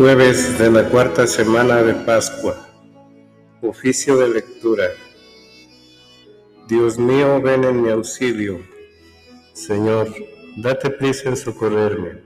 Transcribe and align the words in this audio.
Jueves 0.00 0.58
de 0.58 0.70
la 0.70 0.88
cuarta 0.88 1.26
semana 1.26 1.82
de 1.82 1.92
Pascua. 1.92 2.56
Oficio 3.60 4.16
de 4.16 4.30
lectura. 4.30 4.88
Dios 6.66 6.98
mío, 6.98 7.38
ven 7.42 7.64
en 7.64 7.82
mi 7.82 7.90
auxilio. 7.90 8.60
Señor, 9.52 10.08
date 10.56 10.88
prisa 10.88 11.28
en 11.28 11.36
socorrerme. 11.36 12.22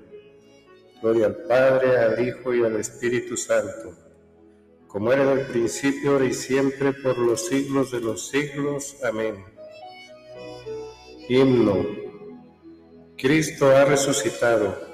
Gloria 1.02 1.26
al 1.26 1.36
Padre, 1.48 1.98
al 1.98 2.24
Hijo 2.24 2.54
y 2.54 2.62
al 2.62 2.76
Espíritu 2.76 3.36
Santo, 3.36 3.98
como 4.86 5.12
era 5.12 5.24
en 5.24 5.40
el 5.40 5.46
principio, 5.46 6.12
ahora 6.12 6.26
y 6.26 6.32
siempre, 6.32 6.92
por 6.92 7.18
los 7.18 7.44
siglos 7.44 7.90
de 7.90 7.98
los 7.98 8.28
siglos. 8.28 8.94
Amén. 9.02 9.44
Himno. 11.28 11.84
Cristo 13.16 13.66
ha 13.66 13.84
resucitado 13.84 14.93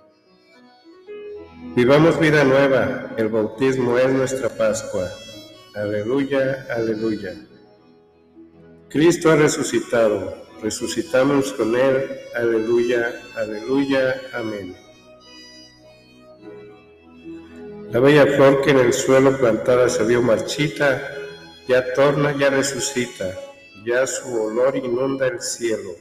Vivamos 1.63 2.19
vida 2.19 2.43
nueva, 2.43 3.13
el 3.15 3.29
bautismo 3.29 3.97
es 3.97 4.11
nuestra 4.11 4.49
Pascua. 4.49 5.09
Aleluya, 5.73 6.67
aleluya. 6.69 7.33
Cristo 8.89 9.31
ha 9.31 9.37
resucitado, 9.37 10.35
resucitamos 10.61 11.53
con 11.53 11.73
Él. 11.77 12.09
Aleluya, 12.35 13.13
aleluya, 13.37 14.21
amén. 14.33 14.75
La 17.91 18.01
bella 18.01 18.25
flor 18.25 18.61
que 18.63 18.71
en 18.71 18.79
el 18.79 18.91
suelo 18.91 19.37
plantada 19.37 19.87
se 19.87 20.03
vio 20.03 20.21
marchita, 20.21 21.09
ya 21.69 21.93
torna, 21.93 22.37
ya 22.37 22.49
resucita, 22.49 23.33
ya 23.85 24.05
su 24.05 24.33
olor 24.43 24.75
inunda 24.75 25.27
el 25.27 25.39
cielo. 25.39 25.91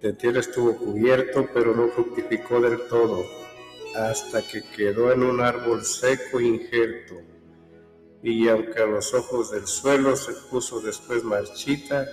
De 0.00 0.14
tierra 0.14 0.40
estuvo 0.40 0.74
cubierto, 0.74 1.46
pero 1.52 1.74
no 1.74 1.88
fructificó 1.88 2.62
del 2.62 2.80
todo 2.88 3.45
hasta 3.96 4.42
que 4.42 4.62
quedó 4.62 5.12
en 5.12 5.22
un 5.22 5.40
árbol 5.40 5.84
seco 5.84 6.40
injerto, 6.40 7.14
y 8.22 8.48
aunque 8.48 8.82
a 8.82 8.86
los 8.86 9.14
ojos 9.14 9.50
del 9.50 9.66
suelo 9.66 10.16
se 10.16 10.32
puso 10.50 10.80
después 10.80 11.24
marchita, 11.24 12.06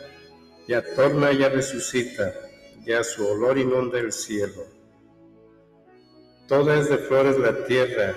ya 0.67 0.83
torna, 0.95 1.31
ya 1.33 1.49
resucita, 1.49 2.33
ya 2.85 3.03
su 3.03 3.27
olor 3.27 3.57
inunda 3.57 3.99
el 3.99 4.11
cielo. 4.11 4.65
Toda 6.47 6.79
es 6.79 6.89
de 6.89 6.97
flores 6.97 7.37
la 7.37 7.65
tierra, 7.65 8.15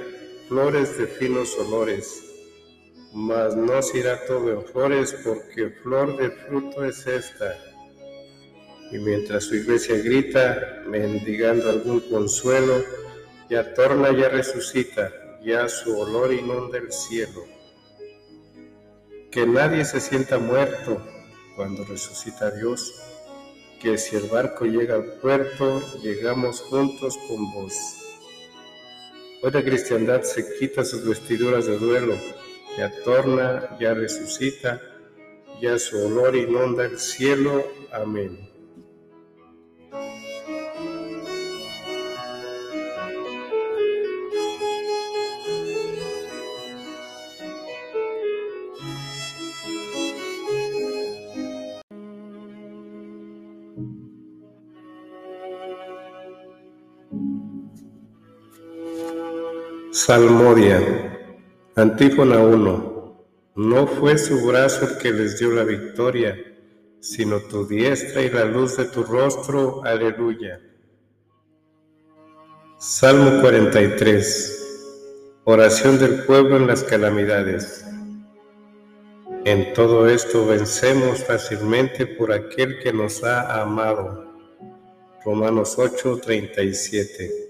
flores 0.49 0.99
de 0.99 1.07
finos 1.07 1.57
olores, 1.59 2.23
mas 3.13 3.57
no 3.57 3.81
se 3.83 3.99
irá 3.99 4.25
todo 4.27 4.53
en 4.53 4.63
flores, 4.65 5.17
porque 5.25 5.71
flor 5.83 6.17
de 6.19 6.31
fruto 6.31 6.85
es 6.85 7.07
esta. 7.07 7.57
Y 8.93 8.99
mientras 8.99 9.45
su 9.45 9.57
iglesia 9.57 9.97
grita, 9.99 10.83
mendigando 10.87 11.71
algún 11.71 12.01
consuelo, 12.01 12.85
ya 13.49 13.75
torna, 13.75 14.11
ya 14.13 14.29
resucita, 14.29 15.13
ya 15.43 15.69
su 15.69 15.99
olor 15.99 16.33
inunda 16.33 16.79
el 16.79 16.93
cielo. 16.93 17.45
Que 19.31 19.47
nadie 19.47 19.85
se 19.85 20.01
sienta 20.01 20.39
muerto 20.39 21.01
cuando 21.55 21.85
resucita 21.85 22.51
Dios, 22.51 22.93
que 23.81 23.99
si 23.99 24.17
el 24.17 24.29
barco 24.29 24.65
llega 24.65 24.97
al 24.97 25.05
puerto, 25.21 25.83
llegamos 26.03 26.61
juntos 26.63 27.17
con 27.29 27.53
vos. 27.53 27.75
Hoy 29.43 29.51
la 29.53 29.63
cristiandad 29.63 30.23
se 30.23 30.59
quita 30.59 30.85
sus 30.85 31.07
vestiduras 31.07 31.67
de 31.67 31.79
duelo, 31.79 32.15
ya 32.77 32.91
torna, 33.05 33.77
ya 33.79 33.95
resucita, 33.95 34.81
ya 35.61 35.79
su 35.79 35.99
olor 35.99 36.35
inunda 36.35 36.85
el 36.85 36.99
cielo. 36.99 37.65
Amén. 37.93 38.56
Salmodia, 59.97 60.79
Antífona 61.75 62.39
1. 62.39 63.27
No 63.55 63.87
fue 63.87 64.19
su 64.19 64.47
brazo 64.47 64.85
el 64.85 64.99
que 64.99 65.11
les 65.11 65.39
dio 65.39 65.53
la 65.53 65.65
victoria, 65.65 66.37
sino 67.01 67.41
tu 67.41 67.67
diestra 67.67 68.21
y 68.21 68.29
la 68.29 68.45
luz 68.45 68.77
de 68.77 68.85
tu 68.85 69.05
rostro. 69.05 69.83
Aleluya. 69.85 70.61
Salmo 72.77 73.41
43. 73.41 75.41
Oración 75.45 75.99
del 75.99 76.25
pueblo 76.25 76.59
en 76.59 76.67
las 76.67 76.85
calamidades. 76.85 77.83
En 79.47 79.73
todo 79.73 80.11
esto 80.11 80.45
vencemos 80.45 81.25
fácilmente 81.25 82.07
por 82.07 82.33
aquel 82.33 82.81
que 82.81 82.93
nos 82.93 83.25
ha 83.25 83.63
amado. 83.63 84.27
Romanos 85.25 85.77
8, 85.79 86.21
37. 86.23 87.46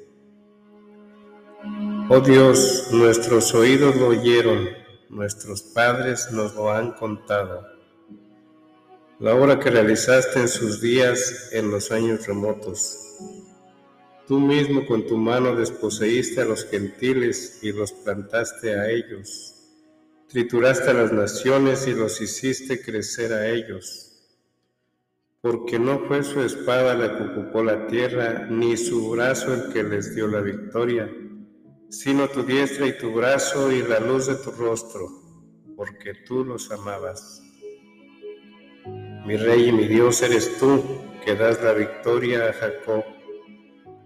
Oh 2.08 2.20
Dios, 2.20 2.90
nuestros 2.92 3.52
oídos 3.52 3.96
lo 3.96 4.06
oyeron, 4.08 4.68
nuestros 5.08 5.60
padres 5.62 6.28
nos 6.30 6.54
lo 6.54 6.70
han 6.70 6.92
contado. 6.92 7.66
La 9.18 9.34
obra 9.34 9.58
que 9.58 9.70
realizaste 9.70 10.38
en 10.38 10.46
sus 10.46 10.80
días 10.80 11.48
en 11.50 11.68
los 11.68 11.90
años 11.90 12.24
remotos. 12.28 12.96
Tú 14.28 14.38
mismo 14.38 14.86
con 14.86 15.04
tu 15.08 15.16
mano 15.16 15.56
desposeíste 15.56 16.42
a 16.42 16.44
los 16.44 16.66
gentiles 16.66 17.58
y 17.62 17.72
los 17.72 17.90
plantaste 17.90 18.78
a 18.78 18.88
ellos. 18.88 19.54
Trituraste 20.28 20.90
a 20.90 20.94
las 20.94 21.12
naciones 21.12 21.88
y 21.88 21.92
los 21.92 22.20
hiciste 22.20 22.80
crecer 22.80 23.32
a 23.32 23.48
ellos. 23.48 24.12
Porque 25.40 25.80
no 25.80 26.06
fue 26.06 26.22
su 26.22 26.40
espada 26.40 26.94
la 26.94 27.18
que 27.18 27.24
ocupó 27.24 27.64
la 27.64 27.88
tierra, 27.88 28.46
ni 28.48 28.76
su 28.76 29.10
brazo 29.10 29.52
el 29.52 29.72
que 29.72 29.82
les 29.82 30.14
dio 30.14 30.28
la 30.28 30.40
victoria 30.40 31.10
sino 31.88 32.28
tu 32.28 32.42
diestra 32.42 32.86
y 32.86 32.98
tu 32.98 33.12
brazo 33.12 33.72
y 33.72 33.82
la 33.82 34.00
luz 34.00 34.26
de 34.26 34.36
tu 34.36 34.50
rostro, 34.50 35.08
porque 35.76 36.14
tú 36.26 36.44
los 36.44 36.70
amabas. 36.70 37.42
Mi 39.26 39.36
rey 39.36 39.68
y 39.68 39.72
mi 39.72 39.86
Dios 39.86 40.22
eres 40.22 40.58
tú, 40.58 40.82
que 41.24 41.34
das 41.34 41.62
la 41.62 41.72
victoria 41.72 42.48
a 42.48 42.52
Jacob. 42.52 43.04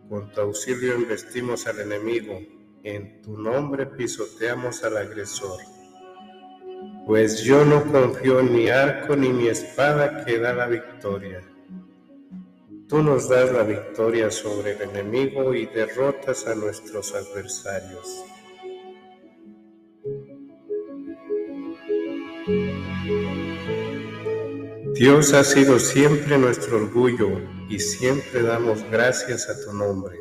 Con 0.08 0.32
tu 0.32 0.40
auxilio 0.40 0.96
investimos 0.96 1.66
al 1.66 1.80
enemigo, 1.80 2.40
en 2.82 3.20
tu 3.22 3.36
nombre 3.36 3.86
pisoteamos 3.86 4.82
al 4.84 4.96
agresor. 4.96 5.60
Pues 7.06 7.42
yo 7.42 7.64
no 7.64 7.84
confío 7.90 8.40
en 8.40 8.52
mi 8.52 8.68
arco 8.68 9.16
ni 9.16 9.30
mi 9.30 9.48
espada 9.48 10.24
que 10.24 10.38
da 10.38 10.54
la 10.54 10.66
victoria 10.66 11.49
Tú 12.90 13.04
nos 13.04 13.28
das 13.28 13.52
la 13.52 13.62
victoria 13.62 14.32
sobre 14.32 14.72
el 14.72 14.82
enemigo 14.82 15.54
y 15.54 15.66
derrotas 15.66 16.44
a 16.48 16.56
nuestros 16.56 17.14
adversarios. 17.14 18.24
Dios 24.94 25.32
ha 25.34 25.44
sido 25.44 25.78
siempre 25.78 26.36
nuestro 26.36 26.78
orgullo 26.78 27.28
y 27.68 27.78
siempre 27.78 28.42
damos 28.42 28.82
gracias 28.90 29.48
a 29.48 29.64
tu 29.64 29.72
nombre. 29.72 30.18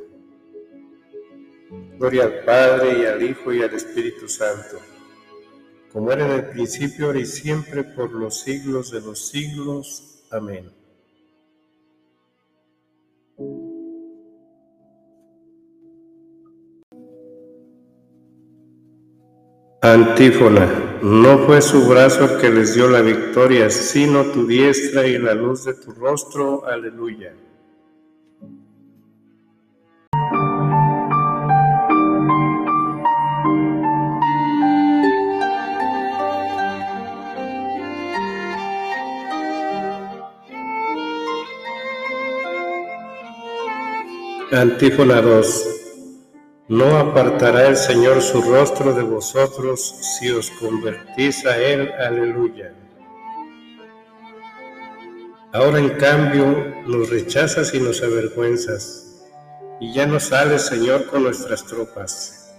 Gloria 1.97 2.25
al 2.25 2.45
Padre 2.45 2.99
y 2.99 3.05
al 3.05 3.23
Hijo 3.23 3.51
y 3.51 3.63
al 3.63 3.73
Espíritu 3.73 4.27
Santo, 4.27 4.79
como 5.91 6.11
era 6.11 6.23
en 6.27 6.31
el 6.33 6.49
principio, 6.51 7.07
ahora 7.07 7.19
y 7.19 7.25
siempre, 7.25 7.83
por 7.83 8.11
los 8.11 8.41
siglos 8.41 8.91
de 8.91 9.01
los 9.01 9.27
siglos. 9.27 10.23
Amén. 10.29 10.78
Antífona, 19.81 20.99
no 21.01 21.45
fue 21.45 21.61
su 21.61 21.87
brazo 21.87 22.37
que 22.37 22.49
les 22.49 22.75
dio 22.75 22.89
la 22.89 22.99
victoria, 22.99 23.69
sino 23.69 24.25
tu 24.25 24.45
diestra 24.45 25.07
y 25.07 25.17
la 25.17 25.33
luz 25.33 25.63
de 25.63 25.73
tu 25.73 25.91
rostro. 25.93 26.65
Aleluya. 26.67 27.33
Antífona 44.51 45.21
2. 45.21 45.78
No 46.69 46.99
apartará 46.99 47.67
el 47.67 47.75
Señor 47.75 48.21
su 48.21 48.43
rostro 48.43 48.93
de 48.93 49.01
vosotros 49.01 49.81
si 49.81 50.29
os 50.29 50.51
convertís 50.51 51.43
a 51.47 51.57
Él. 51.57 51.91
Aleluya. 51.93 52.75
Ahora 55.51 55.79
en 55.79 55.89
cambio 55.97 56.45
nos 56.85 57.09
rechazas 57.09 57.73
y 57.73 57.79
nos 57.79 58.03
avergüenzas, 58.03 59.25
y 59.79 59.95
ya 59.95 60.05
no 60.05 60.19
sales, 60.19 60.67
Señor, 60.67 61.07
con 61.07 61.23
nuestras 61.23 61.65
tropas. 61.65 62.53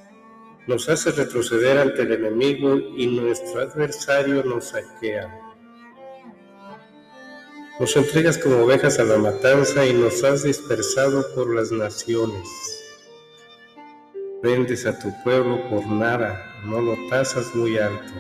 Nos 0.67 0.89
haces 0.89 1.17
retroceder 1.17 1.79
ante 1.79 2.03
el 2.03 2.11
enemigo 2.11 2.75
y 2.75 3.07
nuestro 3.07 3.61
adversario 3.61 4.43
nos 4.43 4.71
saquea. 4.71 5.33
Nos 7.79 7.97
entregas 7.97 8.39
como 8.39 8.65
ovejas 8.65 8.99
a 8.99 9.05
la 9.05 9.19
matanza 9.19 9.87
y 9.87 9.93
nos 9.93 10.25
has 10.25 10.43
dispersado 10.43 11.33
por 11.33 11.55
las 11.55 11.71
naciones. 11.71 12.80
Vendes 14.43 14.87
a 14.87 14.99
tu 14.99 15.13
pueblo 15.23 15.69
por 15.69 15.87
nada, 15.87 16.43
no 16.65 16.81
lo 16.81 16.97
tasas 17.11 17.55
muy 17.55 17.77
alto. 17.77 18.13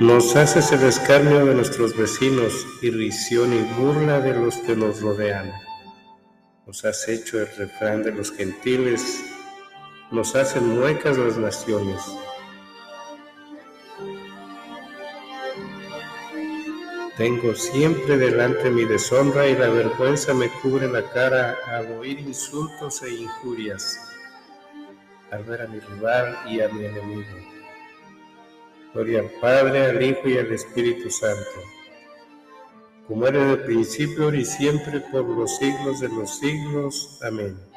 Nos 0.00 0.34
haces 0.34 0.72
el 0.72 0.82
escarnio 0.82 1.44
de 1.46 1.54
nuestros 1.54 1.96
vecinos, 1.96 2.66
irrisión 2.82 3.52
y 3.52 3.60
burla 3.80 4.18
de 4.20 4.34
los 4.34 4.56
que 4.56 4.74
nos 4.74 5.00
rodean. 5.00 5.52
Nos 6.66 6.84
has 6.84 7.08
hecho 7.08 7.38
el 7.38 7.46
refrán 7.56 8.02
de 8.02 8.10
los 8.10 8.32
gentiles, 8.32 9.22
nos 10.10 10.34
hacen 10.34 10.66
muecas 10.66 11.16
las 11.16 11.38
naciones. 11.38 12.00
Tengo 17.20 17.54
siempre 17.54 18.16
delante 18.16 18.70
mi 18.70 18.86
deshonra 18.86 19.46
y 19.46 19.54
la 19.54 19.68
vergüenza 19.68 20.32
me 20.32 20.48
cubre 20.62 20.88
la 20.88 21.04
cara 21.12 21.54
al 21.66 21.92
oír 21.98 22.18
insultos 22.18 23.02
e 23.02 23.10
injurias, 23.10 24.00
al 25.30 25.44
ver 25.44 25.60
a 25.60 25.66
mi 25.66 25.80
rival 25.80 26.38
y 26.48 26.62
a 26.62 26.70
mi 26.70 26.86
enemigo. 26.86 27.28
Gloria 28.94 29.20
al 29.20 29.30
Padre, 29.38 29.90
al 29.90 30.02
Hijo 30.02 30.30
y 30.30 30.38
al 30.38 30.50
Espíritu 30.50 31.10
Santo, 31.10 31.60
como 33.06 33.26
era 33.26 33.52
en 33.52 33.66
principio, 33.66 34.32
y 34.32 34.42
siempre, 34.42 35.00
por 35.12 35.26
los 35.26 35.58
siglos 35.58 36.00
de 36.00 36.08
los 36.08 36.38
siglos. 36.38 37.20
Amén. 37.22 37.69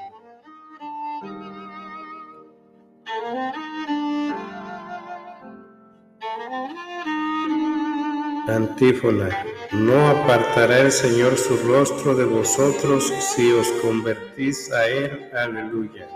Antífona. 8.54 9.30
No 9.72 10.10
apartará 10.10 10.82
el 10.82 10.92
Señor 10.92 11.38
su 11.38 11.58
rostro 11.58 12.14
de 12.14 12.26
vosotros 12.26 13.12
si 13.20 13.52
os 13.52 13.68
convertís 13.82 14.72
a 14.72 14.88
Él. 14.88 15.30
Aleluya. 15.34 16.08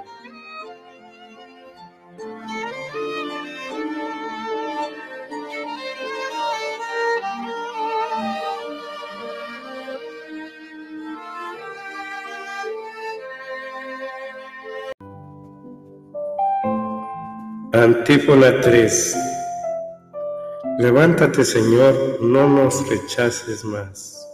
Antífona 17.73 18.61
3 18.61 19.26
Levántate, 20.79 21.43
Señor, 21.43 22.19
no 22.21 22.47
nos 22.47 22.87
rechaces 22.87 23.65
más. 23.65 24.29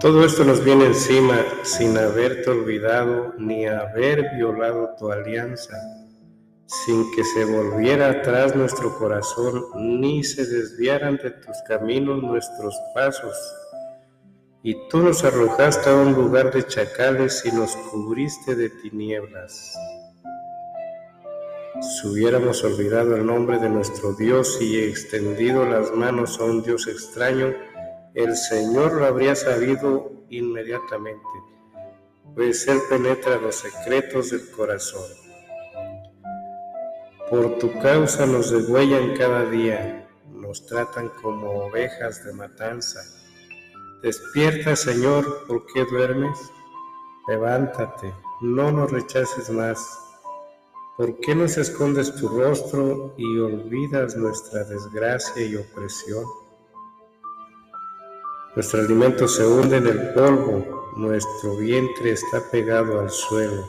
Todo 0.00 0.24
esto 0.24 0.44
nos 0.44 0.64
viene 0.64 0.86
encima 0.86 1.36
sin 1.62 1.96
haberte 1.96 2.50
olvidado 2.50 3.34
ni 3.38 3.68
haber 3.68 4.34
violado 4.34 4.90
tu 4.98 5.12
alianza, 5.12 5.78
sin 6.66 7.08
que 7.12 7.22
se 7.22 7.44
volviera 7.44 8.10
atrás 8.10 8.56
nuestro 8.56 8.92
corazón 8.98 9.66
ni 9.76 10.24
se 10.24 10.44
desviaran 10.46 11.16
de 11.18 11.30
tus 11.30 11.56
caminos 11.68 12.20
nuestros 12.24 12.76
pasos 12.92 13.36
y 14.66 14.74
tú 14.88 14.98
nos 15.00 15.22
arrojaste 15.22 15.90
a 15.90 15.94
un 15.94 16.14
lugar 16.14 16.52
de 16.52 16.66
chacales 16.66 17.44
y 17.44 17.52
nos 17.52 17.76
cubriste 17.76 18.56
de 18.56 18.68
tinieblas. 18.68 19.78
Si 21.80 22.08
hubiéramos 22.08 22.64
olvidado 22.64 23.14
el 23.14 23.24
nombre 23.24 23.60
de 23.60 23.68
nuestro 23.68 24.14
Dios 24.14 24.60
y 24.60 24.82
extendido 24.82 25.64
las 25.64 25.92
manos 25.92 26.40
a 26.40 26.46
un 26.46 26.64
Dios 26.64 26.88
extraño, 26.88 27.54
el 28.14 28.34
Señor 28.34 28.94
lo 28.94 29.06
habría 29.06 29.36
sabido 29.36 30.10
inmediatamente, 30.30 31.22
pues 32.34 32.66
Él 32.66 32.80
penetra 32.90 33.36
los 33.36 33.54
secretos 33.54 34.30
del 34.30 34.50
corazón. 34.50 35.08
Por 37.30 37.56
tu 37.58 37.72
causa 37.78 38.26
nos 38.26 38.50
degüellan 38.50 39.16
cada 39.16 39.48
día, 39.48 40.08
nos 40.28 40.66
tratan 40.66 41.08
como 41.22 41.52
ovejas 41.52 42.24
de 42.24 42.32
matanza 42.32 43.00
Despierta, 44.02 44.76
Señor, 44.76 45.46
¿por 45.46 45.64
qué 45.66 45.84
duermes? 45.86 46.52
Levántate, 47.26 48.12
no 48.42 48.70
nos 48.70 48.92
rechaces 48.92 49.48
más. 49.48 49.98
¿Por 50.98 51.18
qué 51.20 51.34
nos 51.34 51.56
escondes 51.56 52.14
tu 52.14 52.28
rostro 52.28 53.14
y 53.16 53.38
olvidas 53.38 54.14
nuestra 54.16 54.64
desgracia 54.64 55.44
y 55.44 55.56
opresión? 55.56 56.24
Nuestro 58.54 58.80
alimento 58.80 59.26
se 59.26 59.46
hunde 59.46 59.78
en 59.78 59.86
el 59.86 60.12
polvo, 60.12 60.92
nuestro 60.96 61.56
vientre 61.56 62.12
está 62.12 62.42
pegado 62.50 63.00
al 63.00 63.10
suelo. 63.10 63.64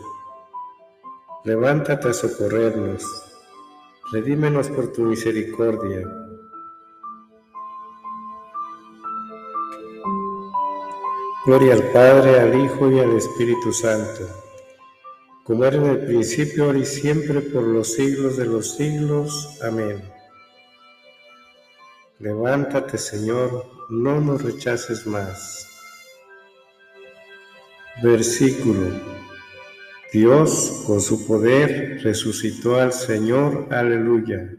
Levántate 1.46 2.10
a 2.10 2.14
socorrernos, 2.14 3.04
redímenos 4.12 4.68
por 4.70 4.92
tu 4.92 5.04
misericordia 5.04 6.27
Gloria 11.48 11.76
al 11.76 11.84
Padre, 11.94 12.42
al 12.42 12.62
Hijo 12.62 12.92
y 12.92 13.00
al 13.00 13.16
Espíritu 13.16 13.72
Santo, 13.72 14.28
como 15.46 15.64
era 15.64 15.78
en 15.78 15.86
el 15.86 16.06
principio, 16.06 16.66
ahora 16.66 16.80
y 16.80 16.86
siempre, 16.86 17.40
por 17.40 17.64
los 17.64 17.94
siglos 17.94 18.36
de 18.36 18.48
los 18.48 18.76
siglos. 18.76 19.58
Amén. 19.64 20.04
Levántate, 22.20 22.98
Señor, 22.98 23.66
no 23.90 24.20
nos 24.20 24.44
rechaces 24.44 25.08
más. 25.08 25.66
Versículo. 28.04 28.92
Dios, 30.12 30.84
con 30.86 31.00
su 31.00 31.26
poder, 31.26 32.02
resucitó 32.04 32.76
al 32.76 32.92
Señor, 32.92 33.70
aleluya, 33.72 34.54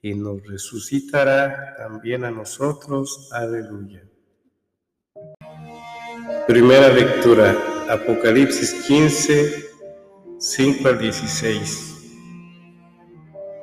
y 0.00 0.14
nos 0.14 0.42
resucitará 0.46 1.74
también 1.76 2.24
a 2.24 2.30
nosotros, 2.30 3.28
aleluya. 3.30 4.08
Primera 6.46 6.88
lectura, 6.88 7.56
Apocalipsis 7.88 8.74
15, 8.86 9.70
5 10.38 10.88
al 10.88 10.98
16 10.98 11.94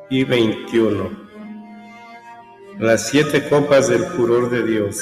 y 0.10 0.24
21. 0.24 1.12
Las 2.80 3.10
siete 3.10 3.48
copas 3.48 3.88
del 3.88 4.04
furor 4.06 4.50
de 4.50 4.64
Dios. 4.64 4.98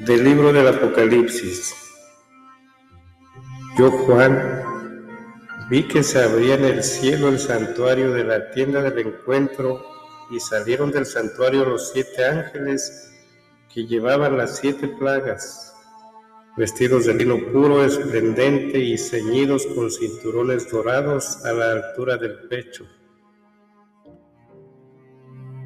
Del 0.00 0.24
libro 0.24 0.52
del 0.52 0.68
Apocalipsis. 0.68 1.74
Yo, 3.78 3.90
Juan, 3.90 4.62
vi 5.70 5.84
que 5.84 6.02
se 6.02 6.22
abría 6.22 6.56
en 6.56 6.66
el 6.66 6.82
cielo 6.82 7.28
el 7.28 7.38
santuario 7.38 8.12
de 8.12 8.24
la 8.24 8.50
tienda 8.50 8.82
del 8.82 8.98
encuentro 9.06 9.86
y 10.30 10.38
salieron 10.38 10.90
del 10.90 11.06
santuario 11.06 11.64
los 11.64 11.92
siete 11.92 12.26
ángeles 12.26 13.13
que 13.74 13.86
llevaban 13.86 14.38
las 14.38 14.58
siete 14.58 14.86
plagas, 14.86 15.74
vestidos 16.56 17.06
de 17.06 17.14
lino 17.14 17.36
puro, 17.50 17.84
esplendente 17.84 18.78
y 18.78 18.96
ceñidos 18.96 19.66
con 19.66 19.90
cinturones 19.90 20.70
dorados 20.70 21.44
a 21.44 21.52
la 21.52 21.72
altura 21.72 22.16
del 22.16 22.38
pecho. 22.48 22.86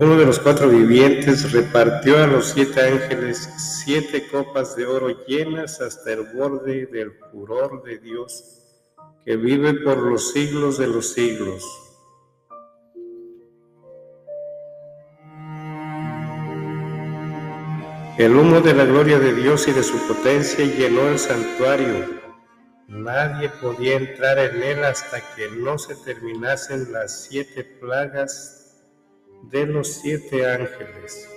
Uno 0.00 0.16
de 0.16 0.24
los 0.24 0.38
cuatro 0.38 0.70
vivientes 0.70 1.52
repartió 1.52 2.16
a 2.22 2.26
los 2.26 2.46
siete 2.46 2.80
ángeles 2.80 3.46
siete 3.84 4.26
copas 4.28 4.74
de 4.74 4.86
oro 4.86 5.26
llenas 5.26 5.82
hasta 5.82 6.12
el 6.12 6.22
borde 6.34 6.86
del 6.86 7.12
furor 7.30 7.82
de 7.82 7.98
Dios, 7.98 8.62
que 9.22 9.36
vive 9.36 9.74
por 9.74 9.98
los 9.98 10.32
siglos 10.32 10.78
de 10.78 10.86
los 10.86 11.12
siglos. 11.12 11.87
El 18.18 18.36
humo 18.36 18.60
de 18.60 18.74
la 18.74 18.84
gloria 18.84 19.18
de 19.18 19.32
Dios 19.32 19.68
y 19.68 19.72
de 19.72 19.82
su 19.82 19.96
potencia 20.08 20.64
llenó 20.64 21.08
el 21.08 21.18
santuario, 21.18 22.18
Nadie 22.88 23.50
podía 23.60 23.96
entrar 23.96 24.38
en 24.38 24.62
él 24.62 24.82
hasta 24.82 25.20
que 25.36 25.50
no 25.50 25.76
se 25.76 25.94
terminasen 25.94 26.90
las 26.90 27.26
siete 27.26 27.62
plagas 27.62 28.82
de 29.42 29.66
los 29.66 29.88
siete 29.88 30.50
ángeles. 30.50 31.28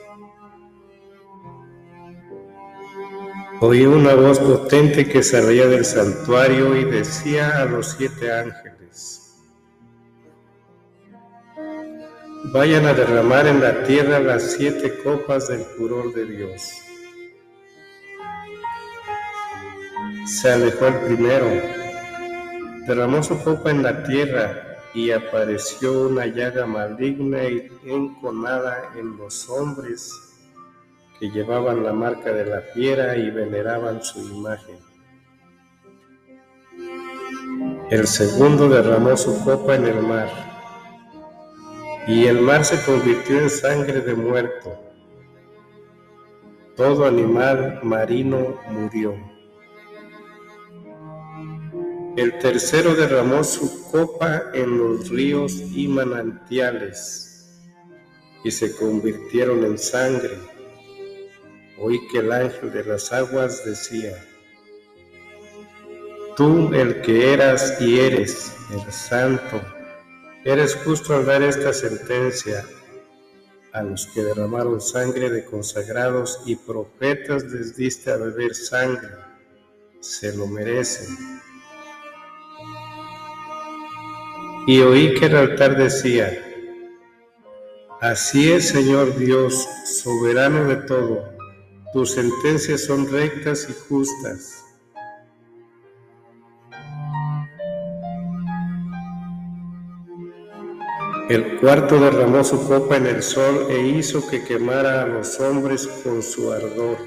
Oí 3.60 3.86
una 3.86 4.16
voz 4.16 4.40
potente 4.40 5.08
que 5.10 5.22
salía 5.22 5.68
del 5.68 5.84
santuario 5.84 6.74
y 6.78 6.86
decía 6.86 7.62
a 7.62 7.66
los 7.66 7.96
siete 7.98 8.32
ángeles, 8.32 8.81
vayan 12.46 12.86
a 12.86 12.94
derramar 12.94 13.48
en 13.48 13.62
la 13.62 13.84
tierra 13.84 14.20
las 14.20 14.54
siete 14.54 14.98
copas 15.04 15.48
del 15.48 15.62
furor 15.62 16.14
de 16.14 16.26
Dios. 16.26 16.62
Se 20.26 20.52
alejó 20.52 20.88
el 20.88 20.96
primero, 21.02 21.48
derramó 22.88 23.22
su 23.22 23.42
copa 23.44 23.72
en 23.72 23.84
la 23.84 24.04
tierra 24.04 24.78
y 24.94 25.12
apareció 25.12 26.08
una 26.08 26.26
llaga 26.26 26.66
maligna 26.66 27.44
y 27.46 27.70
enconada 27.86 28.92
en 28.98 29.18
los 29.18 29.50
hombres 29.50 30.12
que 31.20 31.30
llevaban 31.30 31.84
la 31.84 31.94
marca 31.94 32.32
de 32.32 32.46
la 32.46 32.62
fiera 32.62 33.16
y 33.16 33.30
veneraban 33.30 34.04
su 34.04 34.20
imagen. 34.20 34.80
El 37.90 38.08
segundo 38.08 38.70
derramó 38.70 39.16
su 39.18 39.44
copa 39.44 39.76
en 39.76 39.86
el 39.86 40.02
mar, 40.02 40.51
y 42.08 42.26
el 42.26 42.42
mar 42.42 42.66
se 42.66 42.84
convirtió 42.84 43.40
en 43.40 43.50
sangre 43.50 44.02
de 44.02 44.14
muerto. 44.14 44.78
Todo 46.76 47.06
animal 47.06 47.80
marino 47.84 48.60
murió. 48.70 49.16
El 52.18 52.38
tercero 52.40 52.94
derramó 52.94 53.44
su 53.44 53.90
copa 53.92 54.52
en 54.54 54.78
los 54.78 55.10
ríos 55.10 55.54
y 55.54 55.88
manantiales, 55.88 57.60
y 58.44 58.52
se 58.52 58.76
convirtieron 58.76 59.64
en 59.64 59.78
sangre 59.78 60.52
oí 61.82 62.08
que 62.08 62.20
el 62.20 62.32
ángel 62.32 62.72
de 62.72 62.84
las 62.84 63.12
aguas 63.12 63.66
decía, 63.66 64.14
Tú 66.38 66.74
el 66.74 67.02
que 67.02 67.34
eras 67.34 67.78
y 67.82 68.00
eres 68.00 68.56
el 68.72 68.92
santo, 68.92 69.62
eres 70.44 70.76
justo 70.76 71.16
al 71.16 71.26
dar 71.26 71.44
esta 71.44 71.74
sentencia 71.74 72.66
a 73.74 73.84
los 73.84 74.08
que 74.08 74.24
derramaron 74.24 74.82
sangre 74.82 75.30
de 75.30 75.46
consagrados 75.46 76.42
y 76.46 76.56
profetas 76.56 77.44
les 77.46 77.76
diste 77.76 78.12
a 78.12 78.18
beber 78.18 78.54
sangre, 78.54 79.10
se 80.00 80.36
lo 80.36 80.48
merecen. 80.48 81.16
Y 84.68 84.82
oí 84.82 85.14
que 85.16 85.26
el 85.28 85.36
altar 85.36 85.78
decía, 85.78 86.48
Así 88.02 88.52
es 88.52 88.70
Señor 88.70 89.16
Dios, 89.18 89.68
soberano 89.86 90.66
de 90.66 90.76
todo, 90.78 91.24
tus 91.94 92.12
sentencias 92.12 92.86
son 92.86 93.10
rectas 93.12 93.68
y 93.70 93.74
justas. 93.88 94.61
El 101.32 101.62
cuarto 101.62 101.98
derramó 101.98 102.44
su 102.44 102.68
copa 102.68 102.98
en 102.98 103.06
el 103.06 103.24
sol 103.24 103.68
e 103.70 103.88
hizo 103.88 104.28
que 104.30 104.44
quemara 104.44 105.02
a 105.02 105.06
los 105.06 105.40
hombres 105.40 105.88
con 105.88 106.22
su 106.22 106.52
ardor. 106.52 106.98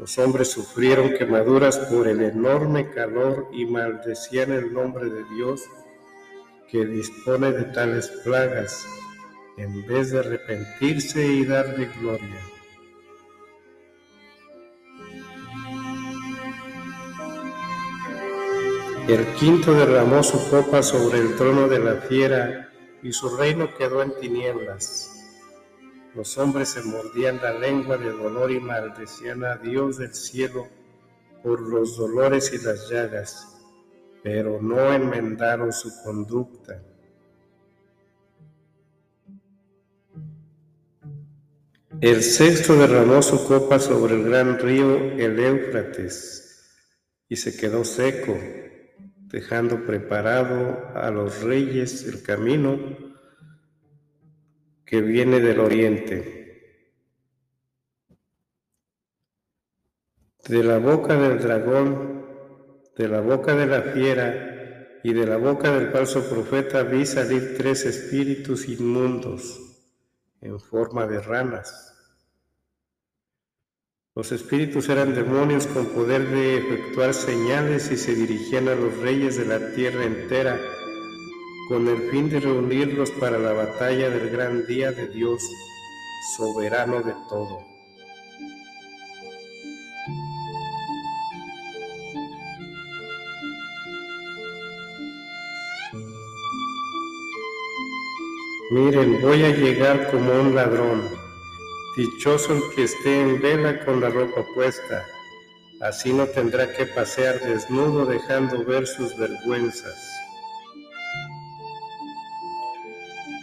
Los 0.00 0.18
hombres 0.18 0.50
sufrieron 0.50 1.10
quemaduras 1.10 1.78
por 1.78 2.08
el 2.08 2.20
enorme 2.22 2.90
calor 2.90 3.46
y 3.52 3.66
maldecían 3.66 4.50
el 4.50 4.74
nombre 4.74 5.08
de 5.08 5.22
Dios 5.36 5.62
que 6.68 6.84
dispone 6.84 7.52
de 7.52 7.66
tales 7.66 8.08
plagas, 8.24 8.84
en 9.58 9.86
vez 9.86 10.10
de 10.10 10.18
arrepentirse 10.18 11.24
y 11.24 11.44
darle 11.44 11.88
gloria. 12.00 12.55
El 19.08 19.24
quinto 19.34 19.72
derramó 19.72 20.20
su 20.24 20.50
copa 20.50 20.82
sobre 20.82 21.20
el 21.20 21.36
trono 21.36 21.68
de 21.68 21.78
la 21.78 21.94
fiera 22.00 22.72
y 23.04 23.12
su 23.12 23.36
reino 23.36 23.72
quedó 23.78 24.02
en 24.02 24.12
tinieblas. 24.18 25.12
Los 26.12 26.36
hombres 26.38 26.70
se 26.70 26.82
mordían 26.82 27.36
la 27.40 27.52
lengua 27.52 27.98
de 27.98 28.10
dolor 28.10 28.50
y 28.50 28.58
maldecían 28.58 29.44
a 29.44 29.58
Dios 29.58 29.98
del 29.98 30.12
cielo 30.12 30.66
por 31.44 31.60
los 31.60 31.96
dolores 31.96 32.52
y 32.52 32.58
las 32.58 32.90
llagas, 32.90 33.56
pero 34.24 34.60
no 34.60 34.92
enmendaron 34.92 35.72
su 35.72 35.92
conducta. 36.02 36.82
El 42.00 42.24
sexto 42.24 42.74
derramó 42.74 43.22
su 43.22 43.46
copa 43.46 43.78
sobre 43.78 44.16
el 44.16 44.24
gran 44.24 44.58
río, 44.58 44.96
el 44.96 45.38
Éufrates, 45.38 46.74
y 47.28 47.36
se 47.36 47.56
quedó 47.56 47.84
seco 47.84 48.36
dejando 49.26 49.84
preparado 49.84 50.90
a 50.94 51.10
los 51.10 51.42
reyes 51.42 52.04
el 52.04 52.22
camino 52.22 52.78
que 54.84 55.00
viene 55.00 55.40
del 55.40 55.60
oriente. 55.60 56.34
De 60.48 60.62
la 60.62 60.78
boca 60.78 61.16
del 61.16 61.40
dragón, 61.40 62.24
de 62.96 63.08
la 63.08 63.20
boca 63.20 63.56
de 63.56 63.66
la 63.66 63.82
fiera 63.82 65.00
y 65.02 65.12
de 65.12 65.26
la 65.26 65.36
boca 65.36 65.72
del 65.72 65.90
falso 65.90 66.28
profeta 66.28 66.84
vi 66.84 67.04
salir 67.04 67.56
tres 67.56 67.84
espíritus 67.84 68.68
inmundos 68.68 69.60
en 70.40 70.60
forma 70.60 71.06
de 71.06 71.20
ranas 71.20 71.95
los 74.16 74.32
espíritus 74.32 74.88
eran 74.88 75.14
demonios 75.14 75.66
con 75.66 75.84
poder 75.88 76.26
de 76.30 76.56
efectuar 76.56 77.12
señales 77.12 77.92
y 77.92 77.98
se 77.98 78.14
dirigían 78.14 78.66
a 78.66 78.74
los 78.74 78.96
reyes 78.96 79.36
de 79.36 79.44
la 79.44 79.74
tierra 79.74 80.04
entera 80.04 80.58
con 81.68 81.86
el 81.86 82.10
fin 82.10 82.30
de 82.30 82.40
reunirlos 82.40 83.10
para 83.10 83.38
la 83.38 83.52
batalla 83.52 84.08
del 84.08 84.30
gran 84.30 84.66
día 84.66 84.90
de 84.90 85.08
Dios, 85.08 85.42
soberano 86.38 87.02
de 87.02 87.12
todo. 87.28 87.58
Miren, 98.70 99.20
voy 99.20 99.42
a 99.44 99.50
llegar 99.50 100.10
como 100.10 100.40
un 100.40 100.54
ladrón. 100.54 101.15
Dichoso 101.96 102.52
el 102.52 102.62
que 102.74 102.82
esté 102.82 103.22
en 103.22 103.40
vela 103.40 103.82
con 103.82 104.02
la 104.02 104.10
ropa 104.10 104.44
puesta, 104.54 105.06
así 105.80 106.12
no 106.12 106.26
tendrá 106.26 106.70
que 106.76 106.84
pasear 106.84 107.40
desnudo 107.40 108.04
dejando 108.04 108.62
ver 108.66 108.86
sus 108.86 109.16
vergüenzas. 109.16 109.96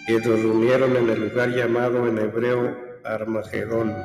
Y 0.07 0.13
durmieron 0.19 0.95
en 0.97 1.09
el 1.09 1.29
lugar 1.29 1.49
llamado 1.49 2.05
en 2.07 2.19
hebreo 2.19 2.77
Armagedón. 3.03 3.97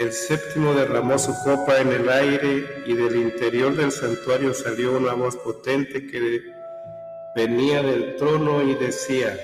El 0.00 0.12
séptimo 0.12 0.74
derramó 0.74 1.20
su 1.20 1.32
copa 1.44 1.78
en 1.78 1.92
el 1.92 2.08
aire 2.08 2.82
y 2.84 2.94
del 2.94 3.14
interior 3.14 3.76
del 3.76 3.92
santuario 3.92 4.52
salió 4.52 4.96
una 4.96 5.12
voz 5.12 5.36
potente 5.36 6.04
que 6.08 6.42
venía 7.36 7.80
del 7.80 8.16
trono 8.16 8.60
y 8.62 8.74
decía, 8.74 9.38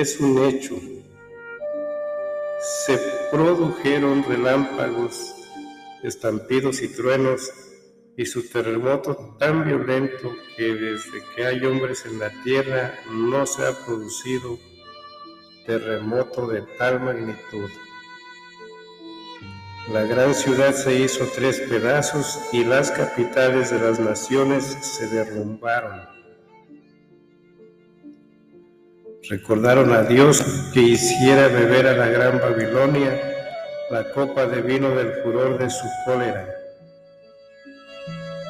es 0.00 0.18
un 0.18 0.44
hecho. 0.44 0.74
Se 2.86 2.98
produjeron 3.30 4.24
relámpagos, 4.24 5.34
estampidos 6.02 6.82
y 6.82 6.88
truenos, 6.88 7.52
y 8.16 8.26
su 8.26 8.48
terremoto 8.48 9.36
tan 9.38 9.64
violento 9.64 10.34
que 10.56 10.74
desde 10.74 11.22
que 11.34 11.46
hay 11.46 11.64
hombres 11.64 12.04
en 12.06 12.18
la 12.18 12.30
tierra 12.42 12.94
no 13.10 13.46
se 13.46 13.66
ha 13.66 13.72
producido 13.84 14.58
terremoto 15.64 16.48
de 16.48 16.62
tal 16.76 17.00
magnitud. 17.00 17.70
La 19.92 20.02
gran 20.02 20.34
ciudad 20.34 20.74
se 20.74 20.98
hizo 20.98 21.24
tres 21.36 21.60
pedazos 21.60 22.40
y 22.52 22.64
las 22.64 22.90
capitales 22.90 23.70
de 23.70 23.78
las 23.78 24.00
naciones 24.00 24.64
se 24.64 25.06
derrumbaron. 25.08 26.23
Recordaron 29.30 29.90
a 29.94 30.02
Dios 30.02 30.44
que 30.74 30.82
hiciera 30.82 31.48
beber 31.48 31.86
a 31.86 31.96
la 31.96 32.08
gran 32.08 32.38
Babilonia 32.40 33.22
la 33.90 34.10
copa 34.10 34.44
de 34.44 34.60
vino 34.60 34.90
del 34.90 35.14
furor 35.22 35.56
de 35.58 35.70
su 35.70 35.86
cólera. 36.04 36.46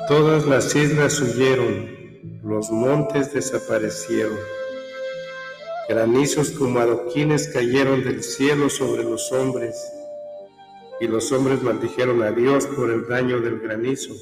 Todas 0.08 0.46
las 0.46 0.74
islas 0.74 1.20
huyeron, 1.20 2.40
los 2.42 2.72
montes 2.72 3.32
desaparecieron. 3.32 4.36
Granizos 5.88 6.50
como 6.50 6.80
adoquines 6.80 7.46
cayeron 7.48 8.02
del 8.02 8.24
cielo 8.24 8.68
sobre 8.68 9.04
los 9.04 9.30
hombres, 9.30 9.76
y 11.00 11.06
los 11.06 11.30
hombres 11.30 11.62
maldijeron 11.62 12.20
a 12.22 12.32
Dios 12.32 12.66
por 12.66 12.90
el 12.90 13.06
daño 13.06 13.40
del 13.40 13.60
granizo, 13.60 14.12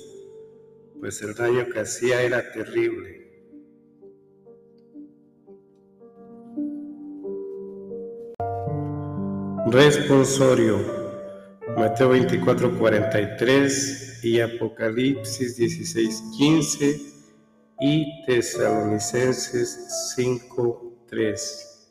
pues 1.00 1.22
el 1.22 1.34
daño 1.34 1.66
que 1.72 1.80
hacía 1.80 2.20
era 2.20 2.52
terrible. 2.52 3.21
Responsorio 9.72 10.78
Mateo 11.78 12.10
24, 12.10 12.78
43 12.78 14.20
y 14.22 14.38
Apocalipsis 14.38 15.56
16, 15.56 16.22
15 16.36 17.00
y 17.80 18.24
Tesalonicenses 18.26 20.12
5, 20.14 21.06
3. 21.08 21.90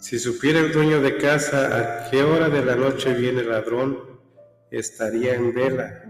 Si 0.00 0.18
supiera 0.18 0.58
el 0.58 0.72
dueño 0.72 1.00
de 1.00 1.16
casa 1.16 1.78
a 1.78 2.10
qué 2.10 2.24
hora 2.24 2.48
de 2.48 2.64
la 2.64 2.74
noche 2.74 3.14
viene 3.14 3.42
el 3.42 3.50
ladrón, 3.50 3.96
estaría 4.72 5.36
en 5.36 5.54
vela. 5.54 6.04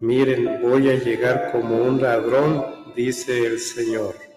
Miren, 0.00 0.60
voy 0.62 0.90
a 0.90 0.94
llegar 0.94 1.52
como 1.52 1.76
un 1.76 2.02
ladrón, 2.02 2.92
dice 2.96 3.46
el 3.46 3.60
Señor. 3.60 4.27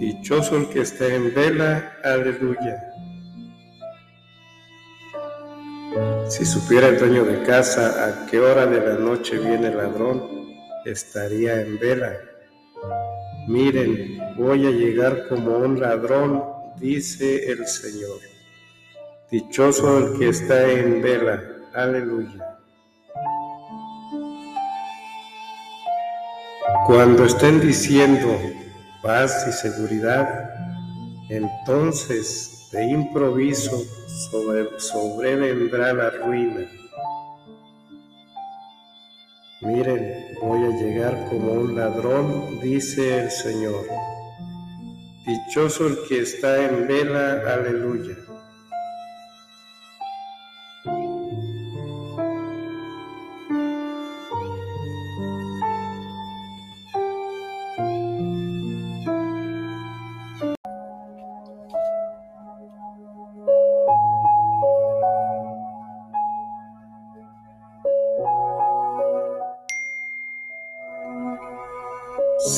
Dichoso 0.00 0.56
el 0.56 0.70
que 0.70 0.80
está 0.80 1.14
en 1.14 1.34
vela, 1.34 1.92
aleluya. 2.02 2.90
Si 6.26 6.46
supiera 6.46 6.88
el 6.88 6.98
dueño 6.98 7.22
de 7.24 7.42
casa 7.42 8.06
a 8.06 8.26
qué 8.26 8.40
hora 8.40 8.64
de 8.64 8.80
la 8.80 8.94
noche 8.94 9.36
viene 9.36 9.66
el 9.66 9.76
ladrón, 9.76 10.56
estaría 10.86 11.60
en 11.60 11.78
vela. 11.78 12.16
Miren, 13.46 14.18
voy 14.38 14.66
a 14.66 14.70
llegar 14.70 15.28
como 15.28 15.58
un 15.58 15.78
ladrón, 15.78 16.44
dice 16.78 17.52
el 17.52 17.66
Señor. 17.66 18.20
Dichoso 19.30 19.98
el 19.98 20.18
que 20.18 20.30
está 20.30 20.66
en 20.66 21.02
vela, 21.02 21.42
aleluya. 21.74 22.56
Cuando 26.86 27.26
estén 27.26 27.60
diciendo 27.60 28.40
paz 29.02 29.46
y 29.48 29.52
seguridad, 29.52 30.50
entonces 31.28 32.68
de 32.72 32.84
improviso 32.84 33.82
sobre, 34.30 34.78
sobrevendrá 34.78 35.92
la 35.92 36.10
ruina. 36.10 36.68
Miren, 39.62 40.36
voy 40.40 40.64
a 40.64 40.70
llegar 40.70 41.28
como 41.28 41.52
un 41.52 41.76
ladrón, 41.76 42.60
dice 42.60 43.24
el 43.24 43.30
Señor. 43.30 43.84
Dichoso 45.26 45.86
el 45.86 45.98
que 46.08 46.20
está 46.20 46.64
en 46.64 46.86
vela, 46.86 47.42
aleluya. 47.46 48.16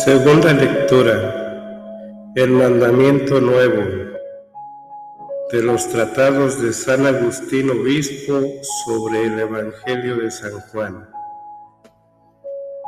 Segunda 0.04 0.52
lectura. 0.52 2.32
El 2.34 2.50
mandamiento 2.50 3.40
nuevo 3.40 3.82
de 5.52 5.62
los 5.62 5.88
tratados 5.90 6.60
de 6.60 6.72
San 6.72 7.06
Agustín 7.06 7.70
Obispo 7.70 8.40
sobre 8.84 9.26
el 9.26 9.38
Evangelio 9.38 10.16
de 10.16 10.28
San 10.32 10.58
Juan. 10.72 11.08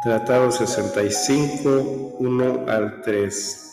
Tratado 0.02 0.50
65, 0.50 2.16
1 2.18 2.64
al 2.66 3.00
3. 3.02 3.72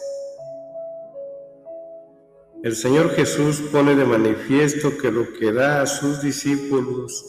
El 2.62 2.76
Señor 2.76 3.10
Jesús 3.16 3.60
pone 3.72 3.96
de 3.96 4.06
manifiesto 4.06 4.96
que 5.00 5.12
lo 5.12 5.34
que 5.40 5.52
da 5.52 5.82
a 5.82 5.88
sus 5.88 6.22
discípulos 6.22 7.26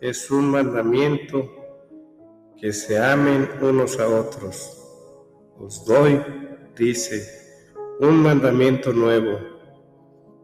es 0.00 0.30
un 0.30 0.48
mandamiento 0.48 1.50
que 2.60 2.72
se 2.72 3.02
amen 3.02 3.50
unos 3.60 3.98
a 3.98 4.06
otros 4.06 4.85
os 5.58 5.84
doy, 5.84 6.22
dice, 6.76 7.26
un 8.00 8.22
mandamiento 8.22 8.92
nuevo, 8.92 9.38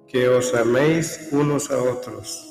que 0.08 0.28
os 0.28 0.54
améis 0.54 1.28
unos 1.32 1.70
a 1.70 1.82
otros. 1.82 2.48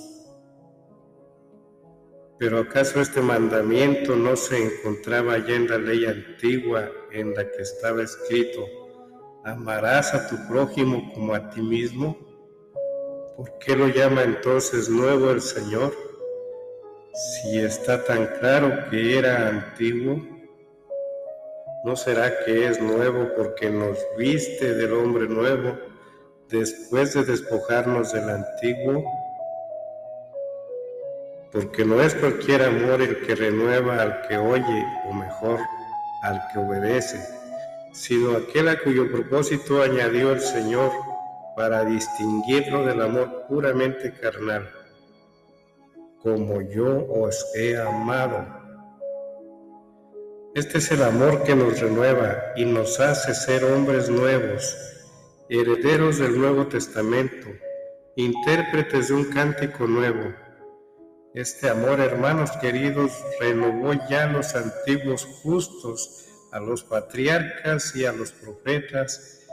Pero 2.38 2.60
¿acaso 2.60 3.02
este 3.02 3.21
mandamiento 3.21 4.15
no 4.15 4.36
se 4.36 4.63
encontraba 4.63 5.38
ya 5.38 5.56
en 5.56 5.67
la 5.67 5.78
ley 5.78 6.06
antigua 6.06 6.89
en 7.12 7.34
la 7.34 7.50
que 7.50 7.62
estaba 7.62 8.04
escrito, 8.04 8.65
amarás 9.43 10.13
a 10.13 10.28
tu 10.28 10.36
prójimo 10.47 11.12
como 11.13 11.34
a 11.34 11.50
ti 11.50 11.62
mismo? 11.62 12.17
¿Por 13.38 13.58
qué 13.60 13.76
lo 13.76 13.88
llama 13.88 14.24
entonces 14.24 14.89
nuevo 14.89 15.32
el 15.32 15.41
Señor? 15.41 15.93
Si 17.13 17.60
está 17.60 18.04
tan 18.04 18.28
claro 18.39 18.89
que 18.89 19.17
era 19.17 19.50
antiguo, 19.50 20.41
¿No 21.84 21.96
será 21.96 22.32
que 22.46 22.67
es 22.67 22.80
nuevo 22.80 23.30
porque 23.36 23.72
nos 23.72 23.98
viste 24.15 24.76
del 24.76 24.94
hombre 24.94 25.28
nuevo 25.28 25.76
después 26.48 27.15
de 27.15 27.24
despojarnos 27.24 28.13
del 28.13 28.30
antiguo? 28.30 29.04
Porque 31.52 31.84
no 31.84 32.00
es 32.00 32.13
cualquier 32.13 32.62
amor 32.62 33.02
el 33.02 33.26
que 33.26 33.34
renueva 33.34 34.00
al 34.00 34.22
que 34.28 34.38
oye, 34.38 34.86
o 35.10 35.13
mejor, 35.13 35.60
al 36.22 36.39
que 36.54 36.60
obedece, 36.60 37.20
sino 37.94 38.38
aquel 38.38 38.70
a 38.70 38.80
cuyo 38.80 39.12
propósito 39.12 39.82
añadió 39.82 40.34
el 40.34 40.39
Señor 40.39 40.91
para 41.56 41.84
distinguirlo 41.84 42.86
del 42.86 43.02
amor 43.02 43.46
puramente 43.50 44.13
carnal, 44.13 44.70
como 46.22 46.62
yo 46.62 47.08
os 47.10 47.44
he 47.56 47.76
amado 47.76 48.61
este 50.54 50.80
es 50.80 50.92
el 50.92 51.02
amor 51.02 51.44
que 51.44 51.56
nos 51.56 51.80
renueva 51.80 52.52
y 52.58 52.66
nos 52.66 53.00
hace 53.00 53.34
ser 53.34 53.64
hombres 53.64 54.10
nuevos, 54.10 54.76
herederos 55.48 56.18
del 56.18 56.38
Nuevo 56.38 56.68
Testamento, 56.68 57.48
intérpretes 58.18 59.08
de 59.08 59.14
un 59.14 59.26
cántico 59.26 59.88
nuevo. 59.88 60.34
Este 61.34 61.70
amor, 61.70 62.02
hermanos 62.02 62.52
queridos, 62.60 63.14
renovó 63.40 63.94
ya 64.10 64.28
los 64.28 64.54
antiguos 64.54 65.26
justos, 65.42 66.28
a 66.52 66.60
los 66.60 66.84
patriarcas 66.84 67.96
y 67.96 68.04
a 68.04 68.12
los 68.12 68.34
profetas, 68.34 69.48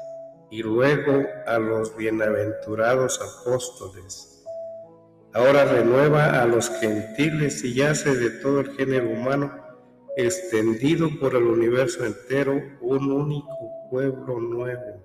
y 0.51 0.65
luego 0.65 1.25
a 1.47 1.61
los 1.61 1.97
bienaventurados 1.97 3.21
apóstoles. 3.21 4.45
Ahora 5.33 5.65
renueva 5.65 6.43
a 6.43 6.47
los 6.47 6.69
gentiles 6.81 7.63
y 7.63 7.83
hace 7.83 8.17
de 8.17 8.31
todo 8.31 8.61
el 8.61 8.75
género 8.77 9.11
humano 9.11 9.68
extendido 10.19 11.09
por 11.21 11.37
el 11.37 11.45
universo 11.45 12.05
entero, 12.05 12.61
un 12.81 13.13
único 13.13 13.89
pueblo 13.89 14.41
nuevo. 14.41 15.05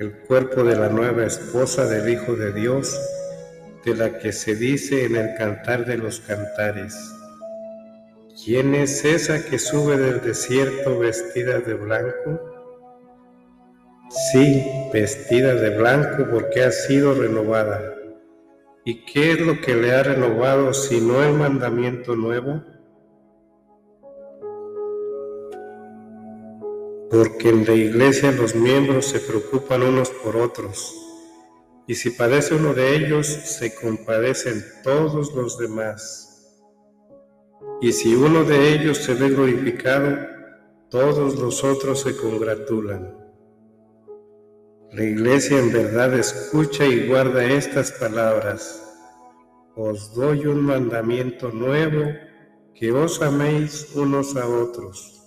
El 0.00 0.20
cuerpo 0.26 0.64
de 0.64 0.74
la 0.74 0.88
nueva 0.88 1.26
esposa 1.26 1.84
del 1.84 2.08
Hijo 2.08 2.34
de 2.34 2.52
Dios, 2.54 2.98
de 3.84 3.94
la 3.94 4.18
que 4.18 4.32
se 4.32 4.54
dice 4.54 5.04
en 5.04 5.16
el 5.16 5.34
cantar 5.36 5.84
de 5.84 5.98
los 5.98 6.20
cantares. 6.20 6.96
¿Quién 8.42 8.74
es 8.74 9.04
esa 9.04 9.44
que 9.44 9.58
sube 9.58 9.98
del 9.98 10.22
desierto 10.22 10.98
vestida 10.98 11.58
de 11.60 11.74
blanco? 11.74 12.40
Sí, 14.32 14.64
vestida 14.94 15.54
de 15.54 15.76
blanco 15.76 16.26
porque 16.30 16.62
ha 16.62 16.70
sido 16.70 17.12
renovada. 17.12 17.82
¿Y 18.86 19.04
qué 19.04 19.32
es 19.32 19.40
lo 19.40 19.60
que 19.60 19.74
le 19.74 19.92
ha 19.92 20.02
renovado 20.02 20.72
sino 20.72 21.22
el 21.22 21.34
mandamiento 21.34 22.16
nuevo? 22.16 22.62
Porque 27.10 27.48
en 27.48 27.64
la 27.64 27.72
iglesia 27.72 28.32
los 28.32 28.54
miembros 28.54 29.06
se 29.06 29.20
preocupan 29.20 29.82
unos 29.82 30.10
por 30.10 30.36
otros, 30.36 30.94
y 31.86 31.94
si 31.94 32.10
padece 32.10 32.54
uno 32.54 32.74
de 32.74 32.96
ellos, 32.96 33.26
se 33.26 33.74
compadecen 33.74 34.62
todos 34.84 35.34
los 35.34 35.56
demás. 35.56 36.26
Y 37.80 37.92
si 37.92 38.14
uno 38.14 38.44
de 38.44 38.74
ellos 38.74 38.98
se 38.98 39.14
ve 39.14 39.30
glorificado, 39.30 40.18
todos 40.90 41.38
los 41.38 41.64
otros 41.64 42.00
se 42.02 42.14
congratulan. 42.14 43.16
La 44.92 45.02
iglesia 45.02 45.58
en 45.58 45.72
verdad 45.72 46.12
escucha 46.12 46.84
y 46.84 47.06
guarda 47.06 47.44
estas 47.44 47.92
palabras. 47.92 48.84
Os 49.74 50.14
doy 50.14 50.46
un 50.46 50.60
mandamiento 50.60 51.50
nuevo, 51.50 52.04
que 52.74 52.92
os 52.92 53.22
améis 53.22 53.92
unos 53.94 54.36
a 54.36 54.46
otros 54.46 55.17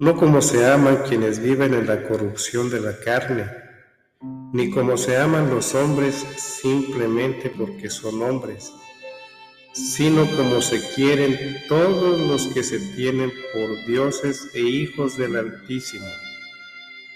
no 0.00 0.16
como 0.16 0.40
se 0.40 0.66
aman 0.66 1.02
quienes 1.06 1.40
viven 1.40 1.74
en 1.74 1.86
la 1.86 2.02
corrupción 2.08 2.70
de 2.70 2.80
la 2.80 2.98
carne, 3.00 3.44
ni 4.50 4.70
como 4.70 4.96
se 4.96 5.18
aman 5.18 5.50
los 5.50 5.74
hombres 5.74 6.14
simplemente 6.38 7.50
porque 7.50 7.90
son 7.90 8.22
hombres, 8.22 8.72
sino 9.74 10.24
como 10.38 10.62
se 10.62 10.80
quieren 10.94 11.38
todos 11.68 12.18
los 12.18 12.46
que 12.46 12.62
se 12.62 12.78
tienen 12.96 13.30
por 13.52 13.86
dioses 13.86 14.48
e 14.54 14.60
hijos 14.60 15.18
del 15.18 15.36
Altísimo, 15.36 16.08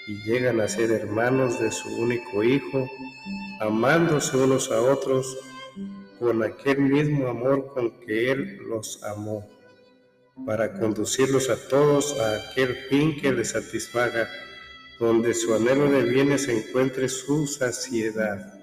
y 0.06 0.16
llegan 0.24 0.60
a 0.60 0.68
ser 0.68 0.90
hermanos 0.90 1.58
de 1.60 1.72
su 1.72 1.88
único 1.88 2.44
Hijo, 2.44 2.86
amándose 3.60 4.36
unos 4.36 4.70
a 4.70 4.82
otros 4.82 5.38
con 6.18 6.42
aquel 6.42 6.80
mismo 6.80 7.28
amor 7.28 7.72
con 7.72 7.98
que 8.00 8.30
Él 8.30 8.58
los 8.68 9.02
amó 9.04 9.53
para 10.46 10.72
conducirlos 10.72 11.48
a 11.48 11.56
todos 11.68 12.18
a 12.18 12.36
aquel 12.36 12.74
fin 12.88 13.20
que 13.20 13.32
les 13.32 13.50
satisfaga, 13.50 14.28
donde 14.98 15.32
su 15.32 15.54
anhelo 15.54 15.90
de 15.90 16.02
bienes 16.02 16.48
encuentre 16.48 17.08
su 17.08 17.46
saciedad, 17.46 18.60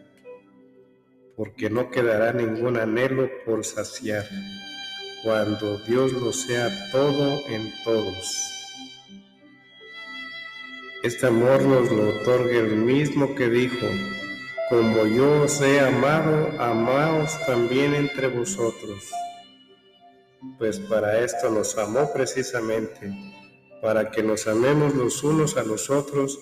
porque 1.35 1.69
no 1.69 1.89
quedará 1.89 2.33
ningún 2.33 2.77
anhelo 2.77 3.29
por 3.45 3.63
saciar, 3.63 4.27
cuando 5.23 5.77
Dios 5.79 6.11
lo 6.13 6.31
sea 6.33 6.69
todo 6.91 7.41
en 7.47 7.73
todos. 7.83 8.47
Este 11.03 11.27
amor 11.27 11.63
nos 11.63 11.91
lo 11.91 12.09
otorga 12.09 12.59
el 12.59 12.75
mismo 12.75 13.33
que 13.33 13.49
dijo, 13.49 13.87
como 14.69 15.07
yo 15.07 15.43
os 15.43 15.61
he 15.61 15.79
amado, 15.79 16.51
amaos 16.59 17.31
también 17.47 17.95
entre 17.95 18.27
vosotros 18.27 19.11
pues 20.57 20.79
para 20.79 21.23
esto 21.23 21.49
nos 21.49 21.77
amó 21.77 22.11
precisamente, 22.13 23.13
para 23.81 24.09
que 24.09 24.23
nos 24.23 24.47
amemos 24.47 24.95
los 24.95 25.23
unos 25.23 25.57
a 25.57 25.63
los 25.63 25.89
otros 25.89 26.39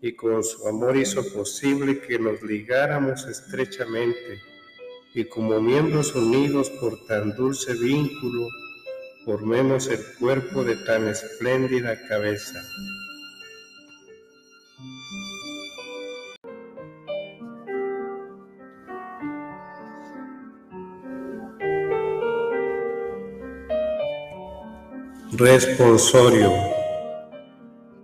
y 0.00 0.12
con 0.12 0.42
su 0.42 0.66
amor 0.66 0.96
hizo 0.96 1.22
posible 1.32 2.00
que 2.00 2.18
nos 2.18 2.42
ligáramos 2.42 3.26
estrechamente 3.26 4.40
y 5.14 5.24
como 5.24 5.60
miembros 5.60 6.14
unidos 6.14 6.70
por 6.80 7.04
tan 7.06 7.34
dulce 7.34 7.74
vínculo, 7.74 8.46
formemos 9.24 9.88
el 9.88 10.00
cuerpo 10.18 10.62
de 10.64 10.76
tan 10.76 11.08
espléndida 11.08 11.98
cabeza. 12.06 12.62
Responsorio. 25.40 26.52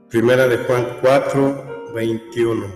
Primera 0.08 0.48
de 0.48 0.56
Juan 0.56 0.86
4, 1.02 1.92
21. 1.94 2.66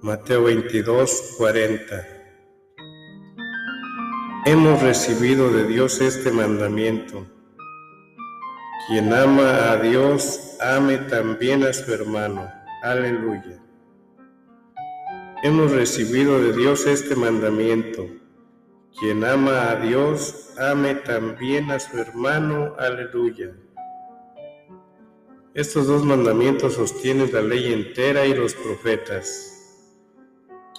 Mateo 0.00 0.44
22, 0.44 1.34
40. 1.36 2.06
Hemos 4.46 4.80
recibido 4.80 5.50
de 5.50 5.66
Dios 5.66 6.00
este 6.00 6.32
mandamiento. 6.32 7.26
Quien 8.88 9.12
ama 9.12 9.70
a 9.70 9.76
Dios, 9.82 10.56
ame 10.58 10.96
también 10.96 11.62
a 11.64 11.74
su 11.74 11.92
hermano. 11.92 12.50
Aleluya. 12.82 13.62
Hemos 15.42 15.72
recibido 15.72 16.40
de 16.40 16.54
Dios 16.54 16.86
este 16.86 17.14
mandamiento 17.14 18.08
quien 18.98 19.24
ama 19.24 19.72
a 19.72 19.76
Dios, 19.76 20.54
ame 20.58 20.94
también 20.94 21.70
a 21.70 21.78
su 21.78 21.98
hermano. 21.98 22.74
Aleluya. 22.78 23.54
Estos 25.52 25.86
dos 25.86 26.04
mandamientos 26.04 26.74
sostienen 26.74 27.32
la 27.32 27.42
ley 27.42 27.72
entera 27.72 28.26
y 28.26 28.34
los 28.34 28.54
profetas. 28.54 29.52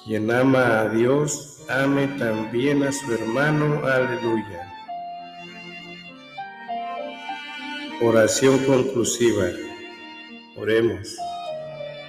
Quien 0.04 0.32
ama 0.32 0.82
a 0.82 0.90
Dios, 0.90 1.64
ame 1.70 2.08
también 2.20 2.84
a 2.84 2.92
su 2.92 3.14
hermano. 3.14 3.86
Aleluya. 3.86 4.74
Oración 8.02 8.58
conclusiva. 8.66 9.48
Oremos. 10.56 11.18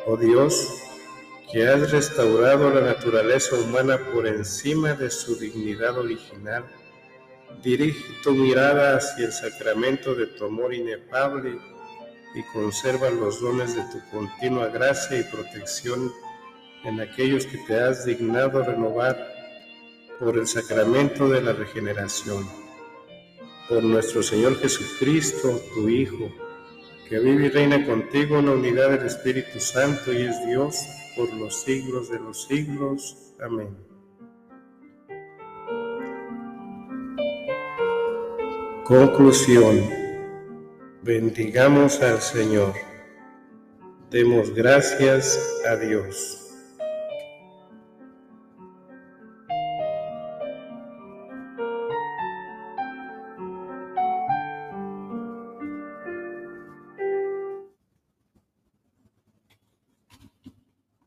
Oh 0.06 0.16
Dios, 0.16 0.87
que 1.52 1.66
has 1.66 1.90
restaurado 1.90 2.70
la 2.70 2.82
naturaleza 2.82 3.56
humana 3.56 3.98
por 4.12 4.26
encima 4.26 4.92
de 4.92 5.10
su 5.10 5.36
dignidad 5.36 5.96
original, 5.98 6.64
dirige 7.62 8.04
tu 8.22 8.32
mirada 8.32 8.96
hacia 8.96 9.26
el 9.26 9.32
sacramento 9.32 10.14
de 10.14 10.26
tu 10.26 10.44
amor 10.44 10.74
inefable 10.74 11.58
y 12.34 12.42
conserva 12.52 13.08
los 13.10 13.40
dones 13.40 13.74
de 13.74 13.82
tu 13.84 14.00
continua 14.10 14.68
gracia 14.68 15.18
y 15.18 15.24
protección 15.24 16.12
en 16.84 17.00
aquellos 17.00 17.46
que 17.46 17.58
te 17.66 17.80
has 17.80 18.04
dignado 18.04 18.62
renovar 18.62 19.16
por 20.20 20.36
el 20.36 20.46
sacramento 20.46 21.28
de 21.28 21.40
la 21.40 21.54
regeneración. 21.54 22.46
Por 23.68 23.82
nuestro 23.82 24.22
Señor 24.22 24.58
Jesucristo, 24.60 25.60
tu 25.74 25.88
Hijo, 25.88 26.30
que 27.08 27.18
vive 27.18 27.46
y 27.46 27.48
reina 27.48 27.86
contigo 27.86 28.38
en 28.38 28.46
la 28.46 28.52
unidad 28.52 28.90
del 28.90 29.06
Espíritu 29.06 29.58
Santo 29.60 30.12
y 30.12 30.26
es 30.26 30.46
Dios 30.46 30.86
por 31.16 31.32
los 31.34 31.62
siglos 31.62 32.10
de 32.10 32.18
los 32.18 32.46
siglos. 32.46 33.34
Amén. 33.40 33.76
Conclusión. 38.84 39.88
Bendigamos 41.02 42.02
al 42.02 42.20
Señor. 42.20 42.74
Demos 44.10 44.54
gracias 44.54 45.38
a 45.66 45.76
Dios. 45.76 46.47